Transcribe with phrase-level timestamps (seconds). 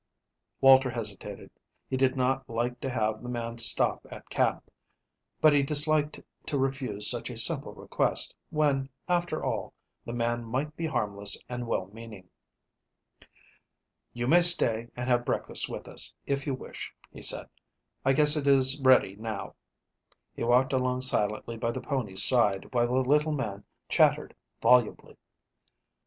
[0.61, 1.51] Walter hesitated.
[1.87, 4.71] He did not like to have the man stop at camp,
[5.39, 10.75] but he disliked to refuse such a simple request, when, after all, the man might
[10.75, 12.29] be harmless and well meaning.
[14.11, 17.47] "You may stay and have breakfast with us, if you wish," he said.
[18.03, 19.53] "I guess it is ready now."
[20.33, 24.33] He walked along silently by the pony's side while the little man chattered
[24.63, 25.17] volubly.